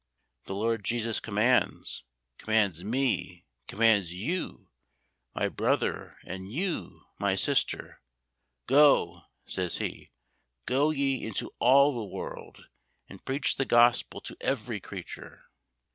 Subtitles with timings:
[0.45, 2.05] The LORD JESUS commands,
[2.39, 4.71] commands me, commands you,
[5.35, 8.01] my brother, and you, my sister.
[8.65, 10.09] "Go," says He,
[10.65, 12.67] "go ye into all the world,
[13.07, 15.43] and preach the Gospel to every creature."